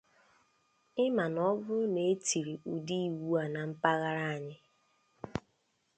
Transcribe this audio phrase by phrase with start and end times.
[1.03, 4.57] Ị ma na ọ bụrụ na e tiri ụdị iwu a na mpaghara anyị